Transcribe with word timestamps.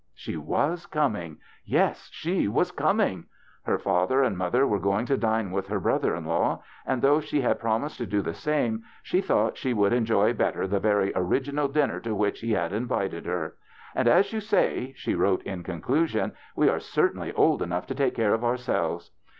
She 0.15 0.35
was 0.35 0.87
coming; 0.87 1.37
yes, 1.63 2.09
she 2.11 2.47
was 2.47 2.71
coming. 2.71 3.25
Her 3.65 3.77
father 3.77 4.23
and 4.23 4.35
mother 4.35 4.65
were 4.65 4.79
going 4.79 5.05
to 5.05 5.15
dine 5.15 5.51
with 5.51 5.67
her 5.67 5.79
brother 5.79 6.15
in 6.15 6.25
law, 6.25 6.63
and 6.87 7.03
though 7.03 7.19
she 7.19 7.41
had 7.41 7.59
promised 7.59 7.99
to 7.99 8.07
do 8.07 8.23
the 8.23 8.33
same 8.33 8.81
she 9.03 9.21
thought 9.21 9.59
she 9.59 9.75
would 9.75 9.93
enjoy 9.93 10.33
better 10.33 10.65
the 10.65 10.79
very 10.79 11.13
origi 11.13 11.53
nal 11.53 11.67
dinner 11.67 11.99
to 11.99 12.15
which 12.15 12.39
he 12.39 12.53
had 12.53 12.73
invited 12.73 13.27
her. 13.27 13.57
"And, 13.93 14.07
as 14.07 14.33
you 14.33 14.39
say," 14.39 14.93
she 14.97 15.13
wrote 15.13 15.43
in 15.43 15.61
conclusion, 15.61 16.31
*'we 16.55 16.67
are 16.67 16.79
certainly 16.79 17.31
old 17.33 17.61
enough 17.61 17.85
to 17.85 17.93
take 17.93 18.15
care 18.15 18.33
of 18.33 18.43
ourselves." 18.43 19.11